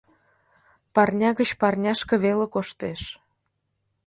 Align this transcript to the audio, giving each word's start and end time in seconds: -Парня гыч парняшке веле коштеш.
-Парня 0.95 1.29
гыч 1.39 1.49
парняшке 1.61 2.15
веле 2.23 2.45
коштеш. 2.53 3.01